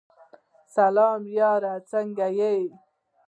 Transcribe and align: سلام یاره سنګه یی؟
سلام 0.75 1.21
یاره 1.37 1.73
سنګه 1.91 2.27
یی؟ 2.39 2.59